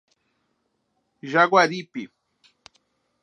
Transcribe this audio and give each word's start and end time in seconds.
Jaguaripe 1.31 2.09